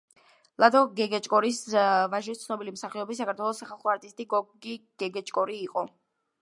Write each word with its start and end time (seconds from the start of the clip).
ლადო 0.61 0.79
გეგეჭკორის 0.99 1.59
ვაჟი 2.13 2.35
ცნობილი 2.39 2.73
მსახიობი, 2.77 3.19
საქართველოს 3.21 3.63
სახალხო 3.65 3.93
არტისტი 3.95 4.31
გოგი 4.35 4.79
გეგეჭკორი 5.05 5.63
იყო. 5.71 5.91